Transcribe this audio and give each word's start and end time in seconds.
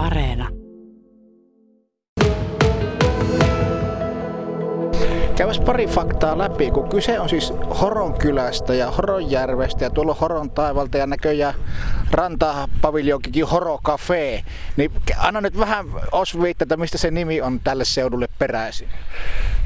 Areena. 0.00 0.48
Käyväs 5.36 5.60
pari 5.60 5.86
faktaa 5.86 6.38
läpi, 6.38 6.70
kun 6.70 6.88
kyse 6.88 7.20
on 7.20 7.28
siis 7.28 7.52
Horonkylästä 7.80 8.74
ja 8.74 8.90
Horonjärvestä 8.90 9.84
ja 9.84 9.90
tuolla 9.90 10.14
Horon 10.14 10.50
taivalta 10.50 10.98
ja 10.98 11.06
näköjään 11.06 11.54
rantapaviljonkikin 12.10 13.46
Horo 13.46 13.78
Cafe. 13.84 14.44
Niin 14.76 14.92
anna 15.18 15.40
nyt 15.40 15.58
vähän 15.58 15.86
osviittaa, 16.12 16.76
mistä 16.76 16.98
se 16.98 17.10
nimi 17.10 17.40
on 17.40 17.60
tälle 17.64 17.84
seudulle 17.84 18.26
peräisin. 18.38 18.88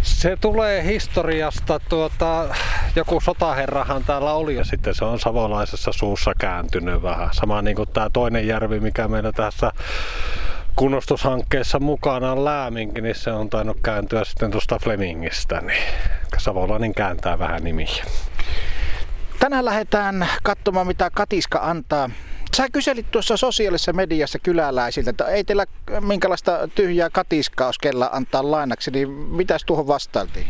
Se 0.04 0.36
tulee 0.40 0.84
historiasta, 0.84 1.80
tuota, 1.88 2.54
joku 2.96 3.20
sotaherrahan 3.20 4.04
täällä 4.04 4.32
oli 4.32 4.56
ja 4.56 4.64
sitten 4.64 4.94
se 4.94 5.04
on 5.04 5.20
savolaisessa 5.20 5.92
suussa 5.92 6.32
kääntynyt 6.38 7.02
vähän. 7.02 7.28
Sama 7.32 7.62
niin 7.62 7.76
kuin 7.76 7.88
tämä 7.88 8.10
toinen 8.12 8.46
järvi, 8.46 8.80
mikä 8.80 9.08
meillä 9.08 9.32
tässä 9.32 9.72
kunnostushankkeessa 10.76 11.80
mukana 11.80 12.32
on 12.32 12.44
Lääminkin, 12.44 13.04
niin 13.04 13.14
se 13.14 13.32
on 13.32 13.50
tainnut 13.50 13.76
kääntyä 13.82 14.24
sitten 14.24 14.50
tuosta 14.50 14.78
Flemingistä, 14.78 15.60
niin 15.60 15.84
savolainen 16.38 16.94
kääntää 16.94 17.38
vähän 17.38 17.64
nimiä. 17.64 18.04
Tänään 19.38 19.64
lähdetään 19.64 20.28
katsomaan, 20.42 20.86
mitä 20.86 21.10
Katiska 21.14 21.58
antaa 21.62 22.10
Sä 22.56 22.66
kyselit 22.72 23.10
tuossa 23.10 23.36
sosiaalisessa 23.36 23.92
mediassa 23.92 24.38
kyläläisiltä, 24.38 25.10
että 25.10 25.24
ei 25.24 25.44
teillä 25.44 25.66
minkälaista 26.00 26.68
tyhjää 26.74 27.10
katiskaa 27.10 27.66
olisi 27.66 27.80
kella 27.80 28.10
antaa 28.12 28.50
lainaksi, 28.50 28.90
niin 28.90 29.10
mitäs 29.10 29.64
tuohon 29.64 29.86
vastailtiin? 29.86 30.46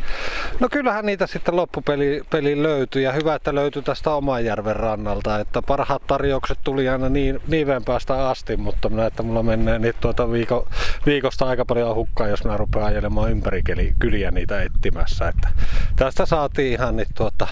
No 0.61 0.69
kyllähän 0.69 1.07
niitä 1.07 1.27
sitten 1.27 1.57
loppupeli 1.57 2.23
peli 2.31 2.63
löytyi 2.63 3.03
ja 3.03 3.13
hyvä, 3.13 3.35
että 3.35 3.55
löytyi 3.55 3.83
tästä 3.83 4.11
järven 4.45 4.77
rannalta, 4.77 5.41
että 5.41 5.63
parhaat 5.63 6.07
tarjoukset 6.07 6.59
tuli 6.65 6.89
aina 6.89 7.09
niin, 7.09 7.41
niiven 7.47 7.85
päästä 7.85 8.29
asti, 8.29 8.57
mutta 8.57 8.89
minä, 8.89 9.07
että 9.07 9.23
mulla 9.23 9.43
menee 9.43 9.79
niin 9.79 9.95
tuota 10.01 10.33
viiko, 10.33 10.69
viikosta 11.07 11.47
aika 11.47 11.65
paljon 11.65 11.95
hukkaan, 11.95 12.31
jos 12.31 12.45
minä 12.45 12.57
rupean 12.57 12.87
ajelemaan 12.87 13.31
ympäri 13.31 13.63
kyliä 13.99 14.31
niitä 14.31 14.63
etsimässä. 14.63 15.29
Että 15.29 15.49
tästä 15.97 16.27
saatiin 16.27 16.73
ihan 16.73 16.97
niin 16.97 17.09
tuota 17.15 17.47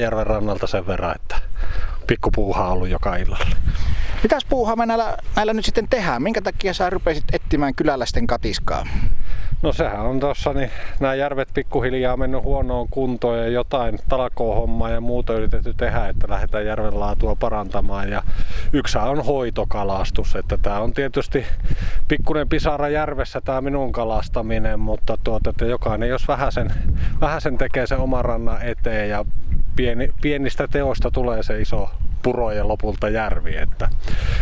järven 0.00 0.26
rannalta 0.26 0.66
sen 0.66 0.86
verran, 0.86 1.14
että 1.14 1.36
pikkupuuhaa 2.06 2.72
ollut 2.72 2.88
joka 2.88 3.16
illalla. 3.16 3.56
Mitäs 4.22 4.44
puuhaa 4.44 4.76
me 4.76 4.86
näillä, 4.86 5.16
näillä 5.36 5.54
nyt 5.54 5.64
sitten 5.64 5.88
tehdään? 5.88 6.22
Minkä 6.22 6.42
takia 6.42 6.74
sä 6.74 6.90
rupesit 6.90 7.24
etsimään 7.32 7.74
kyläläisten 7.74 8.26
katiskaa? 8.26 8.86
No 9.62 9.72
sehän 9.72 10.06
on 10.06 10.20
tossa, 10.20 10.52
niin 10.52 10.70
nämä 11.00 11.14
järvet 11.14 11.48
pikkuhiljaa 11.54 12.16
mennyt 12.16 12.42
huonoon 12.42 12.88
kuntoon 12.88 13.38
ja 13.38 13.48
jotain 13.48 13.98
talkoohommaa 14.08 14.90
ja 14.90 15.00
muuta 15.00 15.32
yritetty 15.32 15.74
tehdä, 15.74 16.08
että 16.08 16.28
lähdetään 16.28 16.66
järven 16.66 17.00
laatua 17.00 17.36
parantamaan. 17.36 18.10
Ja 18.10 18.22
yksi 18.72 18.98
on 18.98 19.24
hoitokalastus, 19.24 20.36
että 20.36 20.58
tämä 20.62 20.80
on 20.80 20.92
tietysti 20.92 21.46
pikkuinen 22.08 22.48
pisara 22.48 22.88
järvessä 22.88 23.40
tämä 23.40 23.60
minun 23.60 23.92
kalastaminen, 23.92 24.80
mutta 24.80 25.18
tuota, 25.24 25.50
että 25.50 25.64
jokainen 25.64 26.08
jos 26.08 26.28
vähän 26.28 26.52
sen, 26.52 26.72
vähän 27.20 27.40
sen 27.40 27.58
tekee 27.58 27.86
sen 27.86 27.98
oman 27.98 28.24
rannan 28.24 28.62
eteen 28.62 29.08
ja 29.08 29.24
pieni, 29.76 30.14
pienistä 30.22 30.68
teoista 30.68 31.10
tulee 31.10 31.42
se 31.42 31.60
iso 31.60 31.90
purojen 32.22 32.68
lopulta 32.68 33.08
järvi. 33.08 33.56
Että 33.56 33.88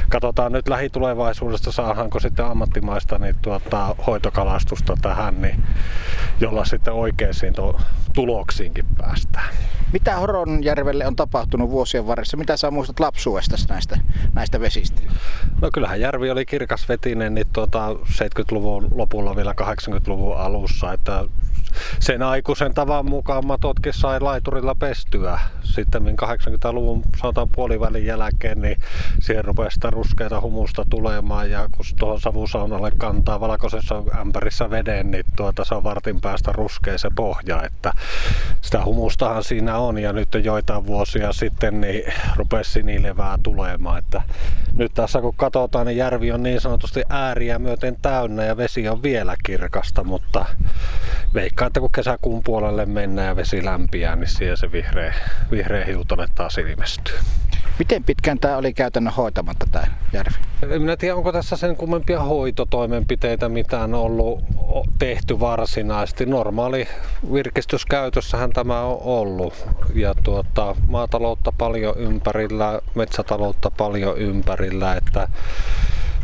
katsotaan 0.09 0.53
nyt 0.53 0.69
lähitulevaisuudesta 0.69 1.73
saadaanko 1.73 2.21
sitten 2.21 2.45
ammattimaista 2.45 3.19
niin 3.19 3.35
tuota, 3.43 3.95
hoitokalastusta 4.07 4.97
tähän, 5.03 5.43
niin 5.43 5.65
jolla 6.41 6.65
sitten 6.65 6.95
oikeisiin 6.95 7.53
to, 7.53 7.81
tuloksiinkin 8.15 8.85
päästään. 8.99 9.55
Mitä 9.93 10.17
Horonjärvelle 10.17 11.07
on 11.07 11.17
tapahtunut 11.17 11.71
vuosien 11.71 12.07
varressa? 12.07 12.37
Mitä 12.37 12.57
sä 12.57 12.71
muistat 12.71 13.01
lapsuudesta 13.01 13.57
näistä, 13.69 13.99
näistä 14.33 14.61
vesistä? 14.61 15.03
No 15.61 15.71
kyllähän 15.73 16.01
järvi 16.01 16.31
oli 16.31 16.47
kirkasvetinen 16.47 17.35
niin 17.35 17.47
tuota 17.53 17.93
70-luvun 17.93 18.89
lopulla 18.95 19.37
vielä 19.37 19.55
80-luvun 19.61 20.37
alussa, 20.37 20.93
että 20.93 21.25
sen 22.01 22.23
aikuisen 22.23 22.75
tavan 22.75 23.07
mukaan 23.07 23.47
matotkin 23.47 23.93
sai 23.93 24.21
laiturilla 24.21 24.75
pestyä. 24.75 25.41
Sitten 25.63 26.03
80-luvun 26.03 27.03
sanotaan 27.21 27.49
puolivälin 27.49 28.07
jälkeen, 28.07 28.63
niin 28.63 28.77
siihen 29.21 29.45
rupesi 29.45 29.75
sitä 29.75 29.91
ruskeita 29.91 30.41
humusta 30.41 30.85
tulemaan 30.91 31.51
ja 31.51 31.69
kun 31.77 31.85
tuohon 31.99 32.21
savusaunalle 32.21 32.93
kantaa 32.99 33.41
valkoisessa 33.41 34.03
ämpärissä 34.21 34.71
veden, 34.71 35.11
niin 35.11 35.25
tuota, 35.37 35.65
se 35.65 35.75
on 35.75 35.85
vartin 35.85 36.21
päästä 36.21 36.53
ruskea 36.53 36.99
se 36.99 37.09
pohja. 37.15 37.63
Että 37.63 37.93
sitä 38.61 38.85
humustahan 38.85 39.45
siinä 39.45 39.79
on 39.79 39.99
ja 39.99 40.13
nyt 40.13 40.29
joitain 40.45 40.87
vuosia 40.87 41.33
sitten 41.33 41.81
niin 41.81 42.13
rupesi 42.37 42.71
sinilevää 42.71 43.39
tulemaan. 43.43 43.99
Että 43.99 44.23
nyt 44.77 44.95
tässä 44.95 45.21
kun 45.21 45.35
katsotaan, 45.37 45.87
niin 45.87 45.97
järvi 45.97 46.33
on 46.33 46.43
niin 46.43 46.61
sanotusti 46.61 47.03
ääriä 47.09 47.59
myöten 47.59 47.97
täynnä 48.03 48.45
ja 48.45 48.57
vesi 48.57 48.89
on 48.89 49.03
vielä 49.03 49.37
kirkasta, 49.45 50.05
mutta 50.05 50.45
veikkaan, 51.35 51.67
että 51.67 51.81
kun 51.81 51.93
kesäkuun 51.93 52.43
puolelle 52.45 52.87
mennään 52.87 53.29
ja 53.29 53.37
vesi 53.37 53.65
lämpiää, 53.65 54.17
niin 54.17 54.29
siihen 54.29 54.57
se 54.57 54.73
vihreä, 54.73 55.15
vihreä 55.51 55.85
hiutone 55.85 56.27
taas 56.35 56.59
ilmestyy. 56.59 57.15
Miten 57.79 58.05
pitkään 58.05 58.39
tämä 58.39 58.57
oli 58.57 58.73
käytännön 58.73 59.15
hoitamatta 59.15 59.67
tämä 59.73 59.87
järvi? 60.13 60.37
En 60.71 60.83
minä 60.83 60.97
tiedä, 60.97 61.17
onko 61.17 61.33
tässä 61.33 61.57
sen 61.57 61.77
kummempia 61.77 62.21
hoitotoimenpiteitä 62.21 63.49
mitään 63.49 63.95
ollut 63.95 64.45
tehty 64.99 65.41
varsinaisesti. 65.41 66.27
Normaali 66.27 66.89
virkistyskäytössähän 67.33 68.51
tämä 68.51 68.81
on 68.81 68.99
ollut. 69.01 69.67
Ja 69.95 70.15
tuota, 70.23 70.77
maataloutta 70.89 71.53
paljon 71.59 71.99
ympärillä, 71.99 72.81
metsätaloutta 72.95 73.71
paljon 73.71 74.19
ympärillä, 74.19 74.95
että 74.95 75.29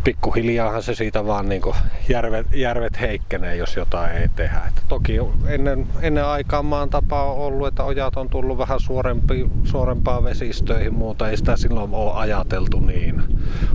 pikkuhiljaahan 0.04 0.82
se 0.82 0.94
siitä 0.94 1.26
vaan 1.26 1.48
niin 1.48 1.62
järvet, 2.09 2.47
järvet 2.54 3.00
heikkenee, 3.00 3.56
jos 3.56 3.76
jotain 3.76 4.16
ei 4.16 4.28
tehdä. 4.36 4.60
Että 4.69 4.82
toki 4.88 5.19
ennen, 5.47 5.86
ennen 6.00 6.25
aikaa 6.25 6.62
maan 6.62 6.91
tapa 6.91 7.22
on 7.22 7.38
ollut, 7.38 7.66
että 7.66 7.84
ojat 7.84 8.16
on 8.16 8.28
tullut 8.28 8.58
vähän 8.58 8.81
suorempi, 8.81 9.50
suorempaa 9.64 10.25
vesistöihin 10.25 10.94
muuta. 10.94 11.28
Ei 11.31 11.37
sitä 11.37 11.56
silloin 11.56 11.94
ole 11.94 12.12
ajateltu 12.14 12.81
niin, 12.81 13.22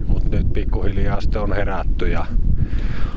mutta 0.08 0.30
nyt 0.30 0.54
pikkuhiljaa 0.54 1.22
sitten 1.22 1.42
on 1.42 1.54
herätty 1.54 2.10
ja 2.10 2.26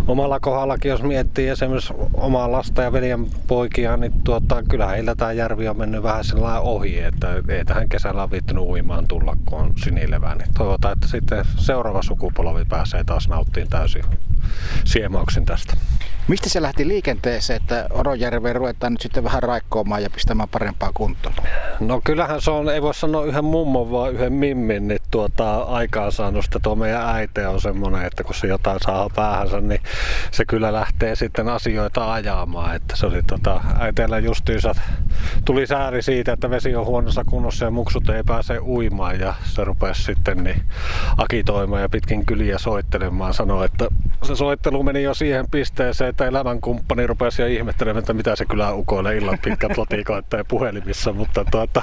omalla 0.07 0.41
kohdallakin, 0.41 0.91
jos 0.91 1.03
miettii 1.03 1.49
esimerkiksi 1.49 1.95
omaa 2.15 2.53
lasta 2.53 2.83
ja 2.83 2.93
veljen 2.93 3.27
poikia, 3.47 3.97
niin 3.97 4.13
tuota, 4.25 4.63
kyllä 4.63 4.87
heillä 4.87 5.15
tämä 5.15 5.33
järvi 5.33 5.69
on 5.69 5.79
mennyt 5.79 6.03
vähän 6.03 6.25
sellainen 6.25 6.63
ohi, 6.63 6.99
että 6.99 7.29
ei 7.49 7.65
tähän 7.65 7.89
kesällä 7.89 8.23
ole 8.23 8.31
viittynyt 8.31 8.65
uimaan 8.65 9.07
tulla, 9.09 9.37
kun 9.45 9.59
on 9.59 9.73
sinilevää. 9.77 10.35
Niin 10.35 10.55
toivotaan, 10.59 10.93
että 10.93 11.09
sitten 11.09 11.45
seuraava 11.57 12.03
sukupolvi 12.03 12.65
pääsee 12.65 13.05
taas 13.05 13.29
nauttiin 13.29 13.69
täysin 13.69 14.05
siemauksin 14.85 15.47
tästä. 15.47 15.77
Mistä 16.29 16.49
se 16.49 16.63
lähti 16.63 16.89
liikenteeseen, 16.89 17.61
että 17.63 17.87
Orojärveen 17.91 18.57
ruvetaan 18.57 18.93
nyt 18.93 19.01
sitten 19.01 19.25
vähän 19.25 19.43
raikkoamaan 19.43 20.03
ja 20.03 20.11
pistämään 20.11 20.49
parempaa 20.49 20.91
kuntoon? 20.95 21.35
No 21.81 22.01
kyllähän 22.05 22.41
se 22.41 22.51
on, 22.51 22.69
ei 22.69 22.83
voi 22.83 22.95
sanoa 22.95 23.25
yhden 23.25 23.45
mummon, 23.45 23.91
vaan 23.91 24.13
yhden 24.13 24.33
mimmin 24.33 24.89
niin 24.89 25.01
tuota, 25.11 25.63
aikaansaannosta. 25.63 26.61
Tuo 26.61 26.75
meidän 26.75 27.09
äiti 27.09 27.41
on 27.41 27.61
semmoinen, 27.61 28.05
että 28.05 28.25
kun 28.25 28.35
se 28.35 28.47
jotain 28.47 28.81
saa 28.81 29.11
päähänsä, 29.15 29.61
niin 29.61 29.81
se 30.31 30.45
kyllä 30.45 30.73
lähtee 30.73 31.17
sitten 31.17 31.49
asioita 31.49 32.13
ajamaan. 32.13 32.77
Että 32.77 32.97
se 32.97 33.07
oli 33.07 33.23
tota, 33.23 33.61
äiteellä 33.79 34.19
justiinsa 34.19 34.75
tuli 35.45 35.67
sääri 35.67 36.03
siitä, 36.03 36.33
että 36.33 36.51
vesi 36.51 36.77
on 36.77 36.87
huonossa 36.87 37.25
kunnossa 37.25 37.65
ja 37.65 37.71
muksut 37.71 38.09
ei 38.09 38.23
pääse 38.27 38.59
uimaan 38.59 39.21
ja 39.21 39.35
se 39.45 39.65
rupesi 39.65 40.03
sitten 40.03 40.45
niin 40.45 40.63
akitoimaan 41.17 41.83
ja 41.83 41.89
pitkin 41.89 42.27
kyliä 42.27 42.59
soittelemaan. 42.59 43.35
Sanoi, 43.35 43.65
että 43.65 43.89
se 44.23 44.37
soittelu 44.37 44.83
meni 44.83 45.03
jo 45.03 45.15
siihen 45.15 45.51
pisteeseen, 45.51 46.16
että 46.17 46.27
elämänkumppani 46.27 47.07
rupesi 47.07 47.43
jo 47.43 47.49
ihmettelemään, 47.49 47.99
että 47.99 48.13
mitä 48.13 48.37
se 48.37 48.45
kyllä 48.45 48.73
ukoilee 48.73 49.17
illan 49.17 49.39
pitkät 49.45 49.77
latikoittaa 49.79 50.45
puhelimissa, 50.49 51.13
mutta 51.13 51.45
tuota, 51.51 51.83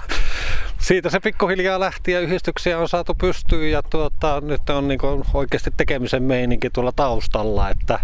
siitä 0.78 1.10
se 1.10 1.20
pikkuhiljaa 1.20 1.80
lähti 1.80 2.12
ja 2.12 2.20
yhdistyksiä 2.20 2.80
on 2.80 2.90
saatu 2.90 3.16
pystyyn 3.16 3.72
ja 3.72 3.84
tuota, 3.84 4.42
nyt 4.42 4.70
on 4.70 4.88
niin 4.88 5.00
oikeasti 5.34 5.72
tekemisen 5.78 6.24
meininki 6.24 6.70
tuolla 6.70 6.92
taustalla, 6.92 7.70
että 7.70 8.00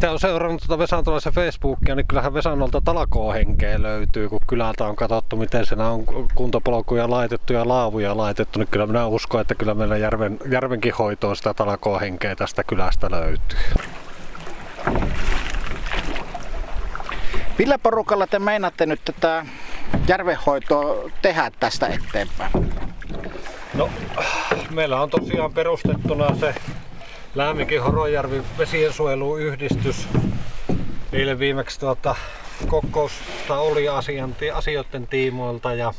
Tämä 0.00 0.12
on 0.12 0.20
seurannut 0.20 0.62
tuota 0.66 0.78
Vesantolaisen 0.78 1.32
Facebookia, 1.32 1.94
niin 1.94 2.06
kyllähän 2.06 2.34
Vesanolta 2.34 2.80
talakoo 2.80 3.32
henkeä 3.32 3.82
löytyy, 3.82 4.28
kun 4.28 4.40
kylältä 4.46 4.86
on 4.86 4.96
katsottu, 4.96 5.36
miten 5.36 5.66
siinä 5.66 5.88
on 5.88 6.04
kuntopolkuja 6.34 7.10
laitettu 7.10 7.52
ja 7.52 7.68
laavuja 7.68 8.16
laitettu, 8.16 8.58
niin 8.58 8.68
kyllä 8.70 8.86
minä 8.86 9.06
uskon, 9.06 9.40
että 9.40 9.54
kyllä 9.54 9.74
meillä 9.74 9.96
järven, 9.96 10.38
järvenkin 10.50 10.94
hoitoon 10.94 11.36
sitä 11.36 11.54
talakoo 11.54 12.00
henkeä 12.00 12.36
tästä 12.36 12.64
kylästä 12.64 13.10
löytyy. 13.10 13.58
Millä 17.58 17.78
porukalla 17.78 18.26
te 18.26 18.38
meinaatte 18.38 18.86
nyt 18.86 19.00
tätä 19.04 19.46
järvenhoitoa 20.08 21.10
tehdä 21.22 21.50
tästä 21.60 21.86
eteenpäin? 21.86 22.52
No, 23.74 23.90
meillä 24.70 25.02
on 25.02 25.10
tosiaan 25.10 25.52
perustettuna 25.52 26.36
se 26.36 26.54
Lämminkin 27.34 27.82
Horojärvi 27.82 28.42
vesiensuojeluyhdistys. 28.58 30.08
Eilen 31.12 31.38
viimeksi 31.38 31.80
tuota, 31.80 32.14
kokousta 32.66 33.58
oli 33.58 33.86
asioiden 34.54 35.06
tiimoilta 35.10 35.74
ja 35.74 35.94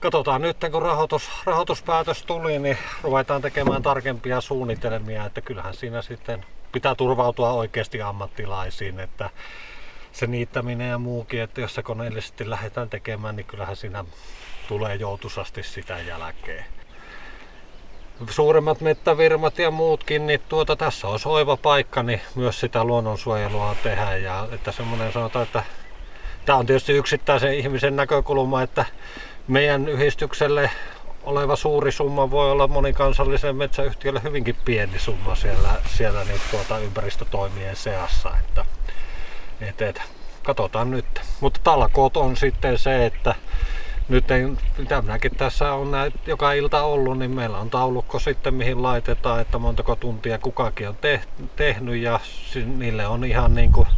katsotaan 0.00 0.42
nyt, 0.42 0.56
kun 0.72 0.82
rahoitus, 0.82 1.30
rahoituspäätös 1.44 2.22
tuli, 2.22 2.58
niin 2.58 2.78
ruvetaan 3.02 3.42
tekemään 3.42 3.82
tarkempia 3.82 4.40
suunnitelmia, 4.40 5.26
että 5.26 5.40
kyllähän 5.40 5.74
siinä 5.74 6.02
sitten 6.02 6.44
pitää 6.72 6.94
turvautua 6.94 7.52
oikeasti 7.52 8.02
ammattilaisiin, 8.02 9.00
että 9.00 9.30
se 10.12 10.26
niittäminen 10.26 10.90
ja 10.90 10.98
muukin, 10.98 11.42
että 11.42 11.60
jos 11.60 11.74
se 11.74 11.82
koneellisesti 11.82 12.50
lähdetään 12.50 12.90
tekemään, 12.90 13.36
niin 13.36 13.46
kyllähän 13.46 13.76
siinä 13.76 14.04
tulee 14.68 14.94
joutusasti 14.94 15.62
sitä 15.62 15.98
jälkeen. 15.98 16.64
Suuremmat 18.30 18.80
mettävirmat 18.80 19.58
ja 19.58 19.70
muutkin, 19.70 20.26
niin 20.26 20.40
tuota, 20.48 20.76
tässä 20.76 21.08
olisi 21.08 21.28
oiva 21.28 21.56
paikka 21.56 22.02
niin 22.02 22.20
myös 22.34 22.60
sitä 22.60 22.84
luonnonsuojelua 22.84 23.76
tehdä. 23.82 24.16
Ja 24.16 24.48
että 24.52 24.72
semmoinen 24.72 25.12
sanotaan, 25.12 25.42
että 25.42 25.62
tämä 26.46 26.58
on 26.58 26.66
tietysti 26.66 26.92
yksittäisen 26.92 27.54
ihmisen 27.54 27.96
näkökulma, 27.96 28.62
että 28.62 28.84
meidän 29.48 29.88
yhdistykselle 29.88 30.70
oleva 31.22 31.56
suuri 31.56 31.92
summa 31.92 32.30
voi 32.30 32.50
olla 32.50 32.68
monikansallisen 32.68 33.56
metsäyhtiölle 33.56 34.20
hyvinkin 34.22 34.56
pieni 34.64 34.98
summa 34.98 35.34
siellä, 35.34 35.68
siellä 35.96 36.24
niin 36.24 36.40
tuota 36.50 36.78
ympäristötoimien 36.78 37.76
seassa. 37.76 38.30
Että, 38.40 38.64
et, 39.60 39.82
et, 39.82 40.02
katsotaan 40.42 40.90
nyt. 40.90 41.20
Mutta 41.40 41.60
talkoot 41.64 42.16
on 42.16 42.36
sitten 42.36 42.78
se, 42.78 43.06
että 43.06 43.34
nyt 44.08 44.30
ei, 44.30 44.48
mitä 44.78 45.02
minäkin 45.02 45.36
tässä 45.36 45.72
on 45.72 45.90
näin, 45.90 46.12
joka 46.26 46.52
ilta 46.52 46.82
ollut, 46.82 47.18
niin 47.18 47.30
meillä 47.30 47.58
on 47.58 47.70
taulukko 47.70 48.18
sitten 48.18 48.54
mihin 48.54 48.82
laitetaan, 48.82 49.40
että 49.40 49.58
montako 49.58 49.96
tuntia 49.96 50.38
kukakin 50.38 50.88
on 50.88 50.96
te, 50.96 51.20
tehnyt 51.56 52.02
ja 52.02 52.20
niille 52.76 53.06
on 53.06 53.24
ihan 53.24 53.54
niin 53.54 53.72
kuin 53.72 53.88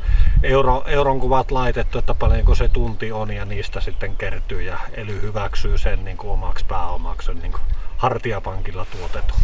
euro, 0.42 0.82
euron 0.86 1.20
kuvat 1.20 1.50
laitettu, 1.50 1.98
että 1.98 2.14
paljonko 2.14 2.54
se 2.54 2.68
tunti 2.68 3.12
on 3.12 3.30
ja 3.30 3.44
niistä 3.44 3.80
sitten 3.80 4.16
kertyy 4.16 4.62
ja 4.62 4.78
ely 4.94 5.22
hyväksyy 5.22 5.78
sen 5.78 6.04
niin 6.04 6.16
kuin 6.16 6.30
omaksi 6.30 6.64
pääomaksi 6.64 7.34
niin 7.34 7.52
kuin 7.52 7.62
Hartiapankilla 7.96 8.86
tuotettu. 8.98 9.34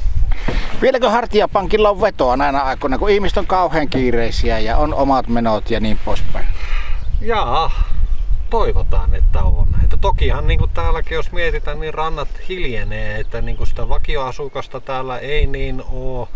Vieläkö 0.83 1.11
Hartiapankilla 1.11 1.91
on 1.91 2.01
vetoa 2.01 2.37
näinä 2.37 2.63
aikoina, 2.63 2.99
kun 2.99 3.11
ihmiset 3.11 3.39
on 3.39 3.47
kauhean 3.47 3.89
kiireisiä 3.89 4.59
ja 4.59 4.77
on 4.77 4.95
omat 4.95 5.29
menot 5.29 5.71
ja 5.71 5.81
niin 5.81 5.99
poispäin? 6.05 6.47
Jaa, 7.21 7.71
toivotaan, 8.51 9.15
että 9.15 9.43
on. 9.43 9.69
Että 9.85 9.97
tokihan 9.97 10.47
niin 10.47 10.59
kuin 10.59 10.71
täälläkin, 10.71 11.15
jos 11.15 11.33
mietitään, 11.33 11.81
niin 11.81 11.95
rannat 11.95 12.29
hiljenee, 12.49 13.21
että 13.21 13.41
niin 13.41 13.57
kuin 13.57 13.67
sitä 13.67 13.89
vakioasukasta 13.89 14.81
täällä 14.81 15.19
ei 15.19 15.47
niin 15.47 15.83
ole. 15.93 16.29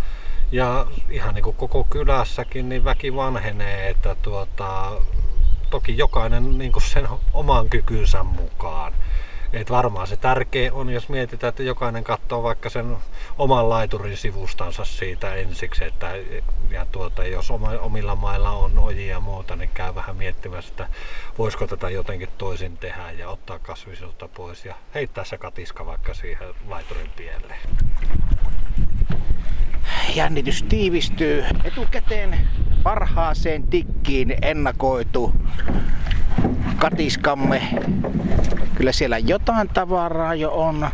Ja 0.52 0.86
ihan 1.10 1.34
niin 1.34 1.42
kuin 1.42 1.56
koko 1.56 1.84
kylässäkin 1.84 2.68
niin 2.68 2.84
väki 2.84 3.16
vanhenee, 3.16 3.90
että 3.90 4.16
tuota, 4.22 4.92
toki 5.70 5.98
jokainen 5.98 6.58
niin 6.58 6.72
kuin 6.72 6.82
sen 6.82 7.08
oman 7.32 7.70
kykynsä 7.70 8.22
mukaan. 8.22 8.92
Et 9.52 9.70
varmaan 9.70 10.06
se 10.06 10.16
tärkeä 10.16 10.72
on, 10.72 10.90
jos 10.90 11.08
mietitään, 11.08 11.48
että 11.48 11.62
jokainen 11.62 12.04
katsoo 12.04 12.42
vaikka 12.42 12.70
sen 12.70 12.96
oman 13.38 13.68
laiturin 13.68 14.16
sivustansa 14.16 14.84
siitä 14.84 15.34
ensiksi, 15.34 15.84
että 15.84 16.10
ja 16.70 16.86
tuota, 16.92 17.24
jos 17.24 17.50
omilla 17.80 18.16
mailla 18.16 18.50
on 18.50 18.78
ojia 18.78 19.10
ja 19.10 19.20
muuta, 19.20 19.56
niin 19.56 19.70
käy 19.74 19.94
vähän 19.94 20.16
miettimässä, 20.16 20.70
että 20.70 20.88
voisiko 21.38 21.66
tätä 21.66 21.90
jotenkin 21.90 22.28
toisin 22.38 22.78
tehdä 22.78 23.10
ja 23.10 23.28
ottaa 23.28 23.58
kasvisuutta 23.58 24.28
pois 24.28 24.64
ja 24.64 24.74
heittää 24.94 25.24
se 25.24 25.38
katiska 25.38 25.86
vaikka 25.86 26.14
siihen 26.14 26.48
laiturin 26.68 27.10
pieleen. 27.16 27.60
Jännitys 30.14 30.62
tiivistyy. 30.62 31.44
Etukäteen 31.64 32.38
parhaaseen 32.82 33.62
tikkiin 33.62 34.34
ennakoitu 34.42 35.32
katiskamme. 36.78 37.62
Kyllä 38.74 38.92
siellä 38.92 39.18
jotain 39.18 39.68
tavaraa 39.68 40.34
jo 40.34 40.52
on 40.52 40.88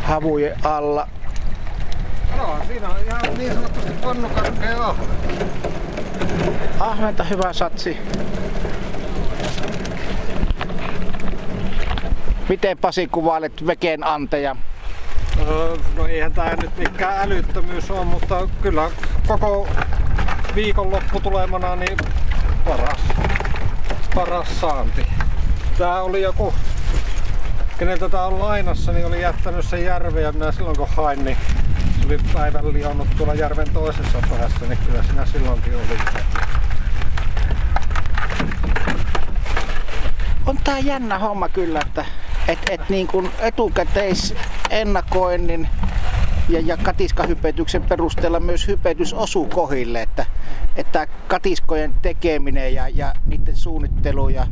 havujen 0.00 0.56
alla. 0.64 1.08
No, 2.36 2.58
siinä 2.66 2.88
on 2.88 2.96
ihan 3.06 3.38
niin 3.38 3.52
sanotusti 3.54 3.92
pannukarkea 4.02 4.86
ahve. 4.86 5.04
Ahventa 6.80 7.24
hyvä 7.24 7.52
satsi. 7.52 7.96
Miten 12.48 12.78
Pasi 12.78 13.06
kuvailet 13.06 13.66
vekeen 13.66 14.06
anteja? 14.06 14.56
Öö, 15.38 15.76
no 15.96 16.06
eihän 16.06 16.32
tää 16.32 16.56
nyt 16.56 16.76
mikään 16.76 17.20
älyttömyys 17.20 17.90
on, 17.90 18.06
mutta 18.06 18.48
kyllä 18.62 18.90
koko 19.26 19.68
viikonloppu 20.54 21.20
tulemana 21.20 21.76
niin 21.76 21.96
paras, 22.64 23.00
paras 24.14 24.60
saanti. 24.60 25.06
Tää 25.78 26.02
oli 26.02 26.22
joku, 26.22 26.54
keneltä 27.78 28.08
tää 28.08 28.26
on 28.26 28.38
lainassa, 28.38 28.92
niin 28.92 29.06
oli 29.06 29.22
jättänyt 29.22 29.66
sen 29.66 29.84
järven 29.84 30.22
ja 30.22 30.32
minä 30.32 30.52
silloin 30.52 30.76
kun 30.76 30.88
hain, 30.96 31.24
niin 31.24 31.36
se 32.00 32.06
oli 32.06 32.18
päivän 32.34 32.72
lionnut 32.72 33.08
tuolla 33.16 33.34
järven 33.34 33.70
toisessa 33.70 34.18
päässä, 34.30 34.66
niin 34.68 34.78
kyllä 34.86 35.02
sinä 35.02 35.26
silloinkin 35.26 35.76
oli. 35.76 35.98
On 40.46 40.58
tää 40.64 40.78
jännä 40.78 41.18
homma 41.18 41.48
kyllä, 41.48 41.80
että 41.86 42.04
et, 42.48 42.58
et 42.70 42.88
niin 42.88 43.06
kuin 43.06 43.30
etukäteis 43.38 44.34
ennakoinnin 44.74 45.68
ja, 46.48 46.60
ja 46.60 46.76
katiskahypetyksen 46.76 47.82
perusteella 47.82 48.40
myös 48.40 48.68
hypetys 48.68 49.14
osuu 49.14 49.46
kohille, 49.46 50.02
että, 50.02 50.26
että 50.76 51.06
katiskojen 51.28 51.94
tekeminen 52.02 52.74
ja, 52.74 52.88
ja 52.88 53.14
niiden 53.26 53.56
suunnittelu 53.56 54.28
ja 54.28 54.46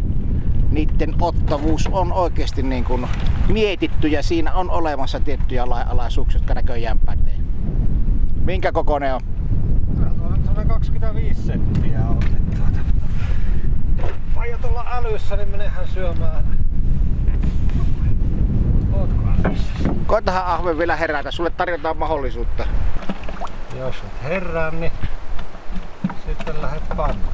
niiden 0.70 1.14
ottavuus 1.20 1.88
on 1.92 2.12
oikeasti 2.12 2.62
niin 2.62 2.84
kuin 2.84 3.08
mietitty 3.48 4.08
ja 4.08 4.22
siinä 4.22 4.54
on 4.54 4.70
olemassa 4.70 5.20
tiettyjä 5.20 5.68
lainalaisuuksia, 5.68 6.38
jotka 6.38 6.54
näköjään 6.54 6.98
pätee. 6.98 7.36
Minkä 8.44 8.72
kokoinen 8.72 9.14
on? 9.14 9.20
Tuolla 10.44 10.64
25 10.64 11.42
senttiä 11.42 12.00
on. 12.08 12.18
Tuota. 12.56 12.80
Pajat 14.34 14.64
olla 14.64 14.84
älyssä, 14.88 15.36
niin 15.36 15.48
menehän 15.48 15.88
syömään 15.88 16.51
Koitahan 20.12 20.46
Ahve 20.46 20.78
vielä 20.78 20.96
herätä, 20.96 21.30
sulle 21.30 21.50
tarjotaan 21.50 21.96
mahdollisuutta. 21.96 22.64
Jos 23.78 23.96
et 23.96 24.22
herää, 24.22 24.70
niin 24.70 24.92
sitten 26.26 26.62
lähdet 26.62 26.82
panna. 26.96 27.32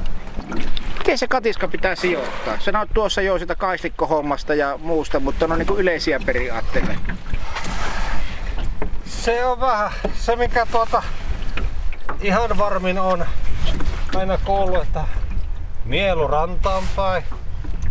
Miten 0.97 1.17
se 1.17 1.27
katiska 1.27 1.67
pitää 1.67 1.95
sijoittaa? 1.95 2.59
Sä 2.59 2.79
on 2.79 2.87
tuossa 2.93 3.21
jo 3.21 3.39
sitä 3.39 3.55
kaistikkohommasta 3.55 4.55
ja 4.55 4.77
muusta, 4.77 5.19
mutta 5.19 5.45
on 5.45 5.59
niin 5.59 5.77
yleisiä 5.77 6.19
periaatteita. 6.25 6.91
Se 9.05 9.45
on 9.45 9.59
vähän 9.59 9.91
se, 10.13 10.35
mikä 10.35 10.65
tuota 10.65 11.03
ihan 12.21 12.57
varmin 12.57 12.99
on 12.99 13.25
aina 14.15 14.37
kuullut, 14.37 14.83
että 14.83 15.03
mielu 15.85 16.27
rantaan 16.27 16.83
päin 16.95 17.23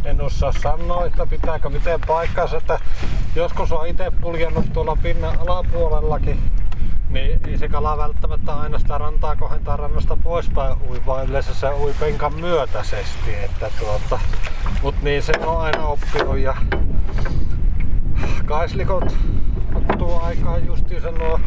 en 0.04 0.20
osaa 0.20 0.52
sanoa, 0.52 1.06
että 1.06 1.26
pitääkö 1.26 1.68
miten 1.68 2.00
paikkansa, 2.06 2.56
että 2.56 2.80
joskus 3.34 3.72
on 3.72 3.86
itse 3.86 4.12
puljannut 4.20 4.72
tuolla 4.72 4.96
pinnan 5.02 5.40
alapuolellakin, 5.40 6.38
niin 7.08 7.40
ei 7.48 7.58
se 7.58 7.68
kala 7.68 7.98
välttämättä 7.98 8.54
aina 8.54 8.78
sitä 8.78 8.98
rantaa 8.98 9.36
kohentaa 9.36 9.76
rannasta 9.76 10.16
poispäin 10.16 10.76
ui, 10.90 11.02
vaan 11.06 11.26
yleensä 11.26 11.54
se 11.54 11.74
ui 11.74 11.94
penkan 12.00 12.34
myötäisesti, 12.34 13.34
että 13.34 13.70
tuota, 13.80 14.18
mut 14.82 15.02
niin 15.02 15.22
se 15.22 15.32
on 15.46 15.60
aina 15.60 15.86
oppinut 15.86 16.38
ja 16.38 16.56
kaislikot 18.46 19.16
tuo 19.98 20.20
aikaan 20.20 20.66
justiinsa 20.66 21.10
nuo 21.10 21.40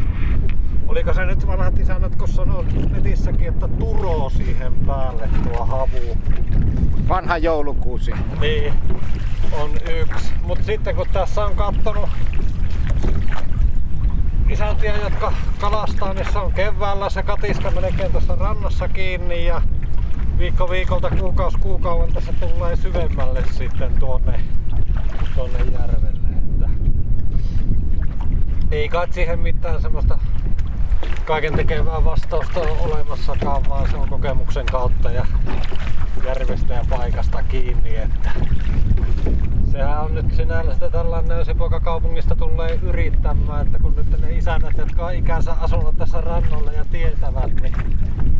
Oliko 0.92 1.14
se 1.14 1.24
nyt 1.24 1.46
vanhat 1.46 1.78
isännät, 1.78 2.16
kun 2.16 2.28
sanoo 2.28 2.64
netissäkin, 2.90 3.48
että 3.48 3.68
turo 3.68 4.30
siihen 4.30 4.72
päälle 4.86 5.28
tuo 5.42 5.64
havu? 5.66 6.16
Vanha 7.08 7.38
joulukuusi. 7.38 8.12
Niin, 8.40 8.72
on 9.52 9.70
yksi. 9.90 10.32
Mutta 10.42 10.64
sitten 10.64 10.96
kun 10.96 11.06
tässä 11.12 11.44
on 11.44 11.56
kattonut 11.56 12.08
isäntiä, 14.50 14.96
jotka 14.96 15.32
kalastaa, 15.60 16.14
niin 16.14 16.32
se 16.32 16.38
on 16.38 16.52
keväällä 16.52 17.10
se 17.10 17.22
katiska 17.22 17.70
melkein 17.70 18.12
tuossa 18.12 18.36
rannassa 18.36 18.88
kiinni 18.88 19.46
ja 19.46 19.62
viikko 20.38 20.70
viikolta, 20.70 21.10
kuukausi 21.10 21.58
kuukaudelta 21.58 22.20
se 22.20 22.32
tulee 22.32 22.76
syvemmälle 22.76 23.44
sitten 23.50 23.92
tuonne, 23.98 24.40
tuonne 25.34 25.58
järvelle. 25.58 26.28
Että 26.36 26.68
ei 28.70 28.88
kai 28.88 29.06
siihen 29.10 29.38
mitään 29.38 29.82
semmoista 29.82 30.18
kaiken 31.24 31.52
tekevää 31.52 32.04
vastausta 32.04 32.60
on 32.60 32.78
olemassakaan, 32.80 33.62
vaan 33.68 33.90
se 33.90 33.96
on 33.96 34.08
kokemuksen 34.08 34.66
kautta 34.66 35.10
ja 35.10 35.26
järvestä 36.24 36.74
ja 36.74 36.84
paikasta 36.90 37.42
kiinni. 37.42 37.96
Että 37.96 38.30
sehän 39.72 40.00
on 40.00 40.14
nyt 40.14 40.34
sinällä 40.34 40.74
sitä 40.74 40.90
tällainen, 40.90 41.44
se 41.44 41.54
poika 41.54 41.80
kaupungista 41.80 42.36
tulee 42.36 42.78
yrittämään, 42.82 43.66
että 43.66 43.78
kun 43.78 43.94
nyt 43.96 44.20
ne 44.20 44.32
isännät, 44.32 44.76
jotka 44.78 45.06
on 45.06 45.14
ikänsä 45.14 45.52
asunut 45.52 45.96
tässä 45.98 46.20
rannalla 46.20 46.72
ja 46.72 46.84
tietävät, 46.84 47.60
niin 47.60 47.74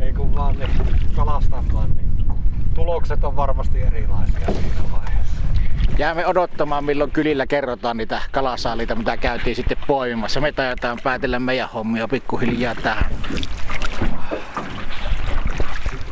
ei 0.01 0.13
kun 0.13 0.35
vaan 0.35 0.57
niin 0.59 0.71
kalastamaan, 1.17 1.91
niin 1.91 2.13
tulokset 2.75 3.25
on 3.25 3.37
varmasti 3.37 3.81
erilaisia 3.81 4.47
siinä 4.47 4.93
vaiheessa. 4.93 5.43
jäämme 5.99 6.27
odottamaan 6.27 6.85
milloin 6.85 7.11
kylillä 7.11 7.47
kerrotaan 7.47 7.97
niitä 7.97 8.21
kalasaaliita, 8.33 8.95
mitä 8.95 9.17
käytiin 9.17 9.57
sitten 9.57 9.79
poimimassa. 9.87 10.41
Me 10.41 10.53
taidetaan 10.53 10.99
päätellä 11.05 11.39
meidän 11.39 11.69
hommia 11.69 12.09
pikkuhiljaa 12.09 12.75
tähän. 12.75 13.13